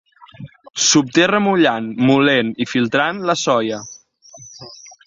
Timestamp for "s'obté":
0.85-1.27